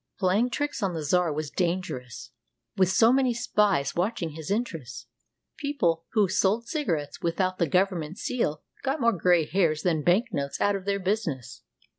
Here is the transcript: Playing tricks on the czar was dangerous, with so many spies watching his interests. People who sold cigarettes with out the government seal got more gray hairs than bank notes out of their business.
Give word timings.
Playing 0.17 0.49
tricks 0.49 0.81
on 0.81 0.95
the 0.95 1.03
czar 1.03 1.31
was 1.31 1.51
dangerous, 1.51 2.31
with 2.75 2.89
so 2.89 3.13
many 3.13 3.35
spies 3.35 3.93
watching 3.95 4.31
his 4.31 4.49
interests. 4.49 5.05
People 5.57 6.05
who 6.13 6.27
sold 6.27 6.67
cigarettes 6.67 7.21
with 7.21 7.39
out 7.39 7.59
the 7.59 7.67
government 7.67 8.17
seal 8.17 8.63
got 8.81 8.99
more 8.99 9.13
gray 9.13 9.45
hairs 9.45 9.83
than 9.83 10.01
bank 10.01 10.33
notes 10.33 10.59
out 10.59 10.75
of 10.75 10.85
their 10.85 10.99
business. 10.99 11.61